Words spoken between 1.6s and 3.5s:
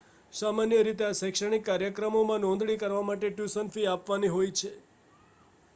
કાર્યક્રમોમાં નોંધણી કરાવવા માટે